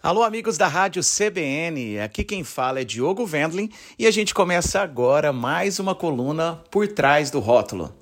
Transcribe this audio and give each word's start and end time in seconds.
Alô, 0.00 0.22
amigos 0.22 0.56
da 0.56 0.68
Rádio 0.68 1.02
CBN. 1.02 1.98
Aqui 1.98 2.22
quem 2.22 2.44
fala 2.44 2.80
é 2.80 2.84
Diogo 2.84 3.28
Wendling 3.28 3.68
e 3.98 4.06
a 4.06 4.12
gente 4.12 4.32
começa 4.32 4.80
agora 4.80 5.32
mais 5.32 5.80
uma 5.80 5.92
coluna 5.92 6.62
por 6.70 6.86
trás 6.86 7.32
do 7.32 7.40
rótulo. 7.40 7.97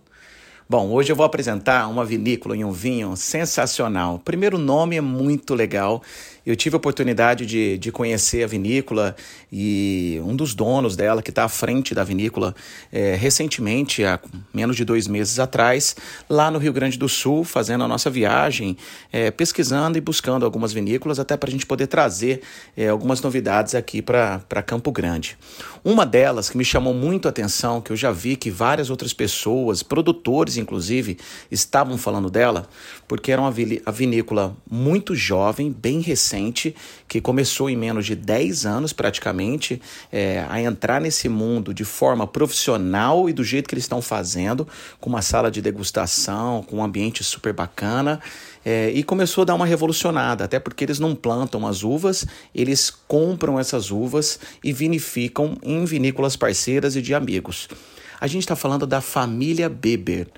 Bom, 0.69 0.91
hoje 0.91 1.13
eu 1.13 1.15
vou 1.15 1.25
apresentar 1.25 1.87
uma 1.87 2.05
vinícola 2.05 2.57
e 2.57 2.65
um 2.65 2.73
vinho 2.73 3.15
sensacional. 3.15 4.17
O 4.17 4.19
primeiro 4.19 4.59
nome 4.59 4.97
é 4.97 5.01
muito 5.01 5.55
legal. 5.55 6.03
Eu 6.45 6.55
tive 6.55 6.75
a 6.75 6.79
oportunidade 6.79 7.45
de, 7.45 7.77
de 7.77 7.91
conhecer 7.91 8.45
a 8.45 8.47
vinícola 8.47 9.17
e 9.53 10.21
um 10.25 10.35
dos 10.35 10.55
donos 10.55 10.95
dela, 10.95 11.21
que 11.21 11.31
está 11.31 11.45
à 11.45 11.49
frente 11.49 11.93
da 11.93 12.05
vinícola, 12.05 12.55
é, 12.93 13.17
recentemente, 13.17 14.05
há 14.05 14.21
menos 14.55 14.77
de 14.77 14.85
dois 14.85 15.09
meses 15.09 15.41
atrás, 15.41 15.97
lá 16.31 16.49
no 16.49 16.59
Rio 16.59 16.73
Grande 16.73 16.97
do 16.97 17.09
Sul, 17.09 17.43
fazendo 17.43 17.83
a 17.83 17.89
nossa 17.89 18.09
viagem, 18.09 18.77
é, 19.13 19.33
pesquisando 19.33 19.99
e 19.99 20.01
buscando 20.01 20.45
algumas 20.45 20.73
vinícolas, 20.73 21.19
até 21.19 21.37
para 21.37 21.49
a 21.49 21.53
gente 21.53 21.67
poder 21.67 21.89
trazer 21.89 22.43
é, 22.77 22.89
algumas 22.89 23.21
novidades 23.21 23.75
aqui 23.75 24.01
para 24.01 24.63
Campo 24.65 24.93
Grande. 24.93 25.37
Uma 25.85 26.07
delas 26.07 26.49
que 26.49 26.57
me 26.57 26.65
chamou 26.65 26.95
muito 26.95 27.27
a 27.27 27.31
atenção, 27.31 27.81
que 27.81 27.91
eu 27.91 27.97
já 27.97 28.13
vi 28.13 28.37
que 28.37 28.51
várias 28.51 28.89
outras 28.89 29.13
pessoas, 29.13 29.83
produtores, 29.83 30.56
inclusive, 30.57 31.19
estavam 31.51 31.99
falando 31.99 32.31
dela, 32.31 32.69
porque 33.07 33.33
era 33.33 33.41
uma 33.41 33.53
vinícola 33.93 34.57
muito 34.71 35.15
jovem, 35.15 35.73
bem 35.73 36.01
recente, 36.01 36.75
que 37.09 37.21
começou 37.21 37.71
em 37.71 37.77
menos 37.77 38.07
de 38.07 38.15
10 38.15 38.67
anos 38.67 38.93
praticamente 38.93 39.81
é, 40.11 40.45
a 40.49 40.61
entrar 40.61 41.01
nesse 41.01 41.29
mundo 41.29 41.73
de 41.73 41.85
forma 41.85 42.27
profissional 42.27 43.29
e 43.29 43.33
do 43.33 43.45
jeito 43.45 43.69
que 43.69 43.75
eles 43.75 43.85
estão 43.85 44.03
fazendo, 44.03 44.67
com 45.01 45.11
uma 45.11 45.23
sala 45.23 45.51
de 45.51 45.61
degustação, 45.63 46.63
com 46.63 46.77
um 46.77 46.85
ambiente 46.85 47.23
super 47.23 47.53
bacana. 47.53 48.21
É, 48.65 48.91
e 48.91 49.05
começou 49.05 49.43
a 49.43 49.45
dar 49.45 49.55
uma 49.55 49.65
revolucionada, 49.65 50.45
até 50.45 50.59
porque 50.59 50.83
eles 50.83 50.99
não 50.99 51.15
plantam 51.15 51.67
as 51.69 51.85
uvas, 51.85 52.27
eles 52.53 52.91
compram 53.07 53.61
essas 53.61 53.93
uvas 53.93 54.41
e 54.63 54.73
vinificam 54.73 55.57
em 55.63 55.85
vinícolas 55.85 56.35
parceiras 56.35 56.97
e 56.97 57.03
de 57.03 57.15
amigos. 57.15 57.69
A 58.21 58.27
gente 58.27 58.43
está 58.43 58.57
falando 58.57 58.87
da 58.87 59.01
família 59.01 59.69
Beber. 59.69 60.29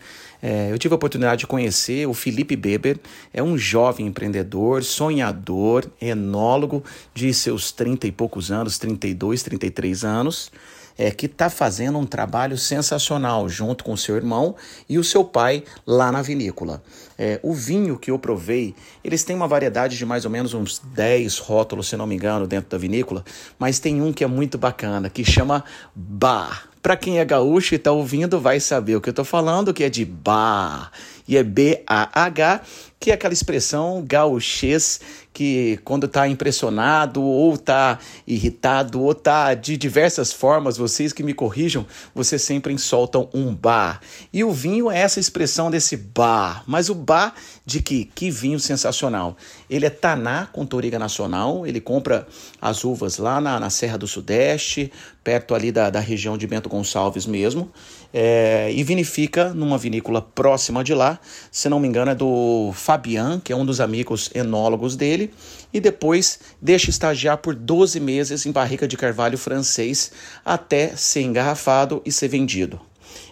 É, 0.41 0.71
eu 0.71 0.79
tive 0.79 0.95
a 0.95 0.97
oportunidade 0.97 1.41
de 1.41 1.47
conhecer 1.47 2.07
o 2.07 2.15
Felipe 2.15 2.55
Beber, 2.55 2.98
é 3.33 3.43
um 3.43 3.59
jovem 3.59 4.07
empreendedor, 4.07 4.85
sonhador, 4.85 5.85
enólogo 6.01 6.85
de 7.12 7.35
seus 7.35 7.73
30 7.73 8.07
e 8.07 8.12
poucos 8.12 8.53
anos, 8.53 8.79
32, 8.79 9.43
33 9.43 10.05
anos, 10.05 10.53
é, 10.97 11.11
que 11.11 11.27
está 11.27 11.51
fazendo 11.51 11.98
um 11.98 12.07
trabalho 12.07 12.57
sensacional 12.57 13.48
junto 13.48 13.85
com 13.85 13.97
seu 13.97 14.17
irmão 14.17 14.55
e 14.89 14.98
o 14.98 15.05
seu 15.05 15.25
pai 15.25 15.65
lá 15.87 16.11
na 16.13 16.23
vinícola. 16.23 16.83
É, 17.17 17.41
o 17.42 17.53
vinho 17.53 17.98
que 17.98 18.11
eu 18.11 18.19
provei, 18.19 18.75
eles 19.03 19.25
têm 19.25 19.35
uma 19.35 19.48
variedade 19.48 19.97
de 19.97 20.07
mais 20.07 20.25
ou 20.25 20.31
menos 20.31 20.55
uns 20.55 20.81
10 20.95 21.39
rótulos, 21.39 21.89
se 21.89 21.97
não 21.97 22.07
me 22.07 22.15
engano, 22.15 22.47
dentro 22.47 22.70
da 22.70 22.79
vinícola, 22.79 23.25
mas 23.59 23.81
tem 23.81 24.01
um 24.01 24.13
que 24.13 24.23
é 24.23 24.27
muito 24.27 24.57
bacana, 24.57 25.11
que 25.11 25.25
chama 25.25 25.65
Bar. 25.95 26.67
Para 26.83 26.97
quem 26.97 27.19
é 27.19 27.25
gaúcho 27.25 27.75
e 27.75 27.77
está 27.77 27.93
ouvindo, 27.93 28.41
vai 28.41 28.61
saber 28.61 28.97
o 28.97 29.01
que 29.01 29.09
eu 29.09 29.12
estou 29.12 29.25
falando, 29.25 29.75
que 29.75 29.84
é 29.84 29.89
de 29.89 30.05
bar. 30.05 30.91
E 31.27 31.37
é 31.37 31.43
B-A-H, 31.43 32.62
que 32.98 33.11
é 33.11 33.15
aquela 33.15 33.35
expressão 33.35 34.03
gauchês 34.07 35.01
que 35.33 35.79
quando 35.84 36.07
está 36.07 36.27
impressionado 36.27 37.23
ou 37.23 37.55
está 37.55 37.98
irritado 38.27 39.01
ou 39.01 39.12
está 39.12 39.55
de 39.55 39.77
diversas 39.77 40.33
formas, 40.33 40.77
vocês 40.77 41.12
que 41.12 41.23
me 41.23 41.33
corrijam, 41.33 41.87
vocês 42.15 42.43
sempre 42.43 42.77
soltam 42.79 43.29
um 43.33 43.55
bar. 43.55 44.01
E 44.33 44.43
o 44.43 44.51
vinho 44.51 44.91
é 44.91 44.98
essa 44.98 45.20
expressão 45.20 45.70
desse 45.70 45.97
bar, 45.97 46.65
mas 46.67 46.89
o 46.89 46.95
bar 46.95 47.35
de 47.65 47.81
que? 47.81 48.07
Que 48.07 48.31
vinho 48.31 48.59
sensacional. 48.59 49.37
Ele 49.69 49.87
é 49.87 49.91
Taná 49.91 50.47
com 50.47 50.67
Toriga 50.67 50.98
Nacional, 50.98 51.67
ele 51.67 51.81
compra 51.81 52.27
as 52.61 52.85
uvas 52.85 53.19
lá 53.19 53.41
na, 53.41 53.61
na 53.61 53.70
Serra 53.70 53.98
do 53.98 54.07
Sudeste, 54.07 54.91
perto 55.23 55.55
ali 55.55 55.70
da, 55.70 55.91
da 55.91 56.01
região 56.01 56.39
de 56.39 56.47
Bento 56.47 56.69
Gonçalves 56.69 57.27
mesmo, 57.27 57.70
é, 58.13 58.73
e 58.73 58.83
vinifica 58.83 59.52
numa 59.52 59.77
vinícola 59.77 60.23
próxima 60.23 60.83
de 60.83 60.95
lá, 60.95 61.19
se 61.52 61.69
não 61.69 61.79
me 61.79 61.86
engano 61.86 62.11
é 62.11 62.14
do 62.14 62.70
Fabian, 62.73 63.39
que 63.39 63.52
é 63.52 63.57
um 63.57 63.67
dos 63.67 63.81
amigos 63.81 64.31
enólogos 64.35 64.97
dele, 64.97 65.27
e 65.72 65.80
depois 65.80 66.40
deixa 66.61 66.90
estagiar 66.90 67.39
por 67.39 67.55
12 67.55 68.00
meses 68.00 68.46
em 68.46 68.52
barrica 68.52 68.86
de 68.86 68.96
carvalho 68.96 69.39
francês 69.39 70.11
até 70.44 70.89
ser 70.96 71.22
engarrafado 71.22 72.02
e 72.05 72.12
ser 72.12 72.28
vendido. 72.28 72.80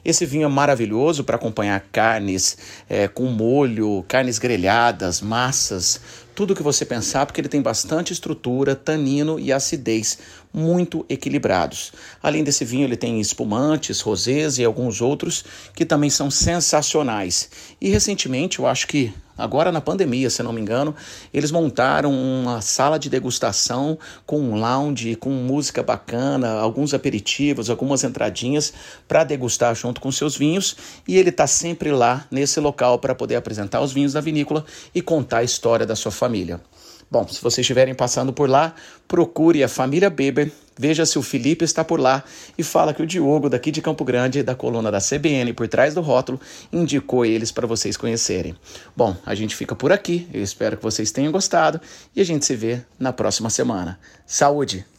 Esse 0.04 0.24
vinho 0.24 0.44
é 0.44 0.48
maravilhoso 0.48 1.24
para 1.24 1.36
acompanhar 1.36 1.80
carnes 1.90 2.56
é, 2.88 3.08
com 3.08 3.24
molho, 3.26 4.04
carnes 4.06 4.38
grelhadas, 4.38 5.20
massas, 5.20 6.00
tudo 6.36 6.52
o 6.52 6.54
que 6.54 6.62
você 6.62 6.84
pensar, 6.84 7.24
porque 7.24 7.40
ele 7.40 7.48
tem 7.48 7.62
bastante 7.62 8.12
estrutura, 8.12 8.76
tanino 8.76 9.40
e 9.40 9.50
acidez 9.50 10.18
muito 10.52 11.04
equilibrados. 11.08 11.92
Além 12.22 12.44
desse 12.44 12.64
vinho, 12.64 12.84
ele 12.84 12.96
tem 12.96 13.20
espumantes, 13.20 14.00
rosés 14.00 14.58
e 14.58 14.64
alguns 14.64 15.00
outros 15.00 15.44
que 15.74 15.84
também 15.84 16.08
são 16.08 16.30
sensacionais. 16.30 17.50
E 17.80 17.88
recentemente, 17.88 18.58
eu 18.58 18.66
acho 18.66 18.86
que 18.86 19.12
agora 19.36 19.70
na 19.70 19.82
pandemia, 19.82 20.30
se 20.30 20.42
não 20.42 20.54
me 20.54 20.60
engano, 20.62 20.94
eles 21.32 21.50
montaram 21.50 22.10
uma 22.10 22.62
sala 22.62 22.98
de 22.98 23.10
degustação 23.10 23.98
com 24.24 24.40
um 24.40 24.58
lounge, 24.58 25.14
com 25.14 25.28
música 25.28 25.82
bacana, 25.82 26.52
alguns 26.52 26.94
aperitivos, 26.94 27.68
algumas 27.68 28.02
entradinhas 28.02 28.72
para 29.06 29.24
degustar 29.24 29.74
junto 29.74 30.00
com 30.00 30.10
seus 30.10 30.36
vinhos. 30.38 30.74
E 31.06 31.18
ele 31.18 31.28
está 31.28 31.46
sempre 31.46 31.90
lá 31.90 32.26
nesse 32.30 32.60
local 32.60 32.98
para 32.98 33.14
poder 33.14 33.36
apresentar 33.36 33.82
os 33.82 33.92
vinhos 33.92 34.14
da 34.14 34.22
vinícola 34.22 34.64
e 34.94 35.02
contar 35.02 35.38
a 35.38 35.44
história 35.44 35.84
da 35.84 35.94
sua 35.94 36.12
família. 36.26 36.60
Bom, 37.08 37.26
se 37.28 37.40
vocês 37.40 37.58
estiverem 37.64 37.94
passando 37.94 38.32
por 38.32 38.50
lá, 38.50 38.74
procure 39.06 39.62
a 39.62 39.68
família 39.68 40.10
Beber, 40.10 40.50
veja 40.76 41.06
se 41.06 41.16
o 41.16 41.22
Felipe 41.22 41.64
está 41.64 41.84
por 41.84 42.00
lá 42.00 42.24
e 42.58 42.64
fala 42.64 42.92
que 42.92 43.00
o 43.00 43.06
Diogo, 43.06 43.48
daqui 43.48 43.70
de 43.70 43.80
Campo 43.80 44.04
Grande, 44.04 44.42
da 44.42 44.56
coluna 44.56 44.90
da 44.90 44.98
CBN 44.98 45.52
por 45.52 45.68
trás 45.68 45.94
do 45.94 46.00
rótulo, 46.00 46.40
indicou 46.72 47.24
eles 47.24 47.52
para 47.52 47.64
vocês 47.64 47.96
conhecerem. 47.96 48.56
Bom, 48.96 49.16
a 49.24 49.36
gente 49.36 49.54
fica 49.54 49.76
por 49.76 49.92
aqui, 49.92 50.26
eu 50.34 50.42
espero 50.42 50.76
que 50.76 50.82
vocês 50.82 51.12
tenham 51.12 51.30
gostado 51.30 51.80
e 52.14 52.20
a 52.20 52.24
gente 52.24 52.44
se 52.44 52.56
vê 52.56 52.80
na 52.98 53.12
próxima 53.12 53.50
semana. 53.50 54.00
Saúde! 54.26 54.95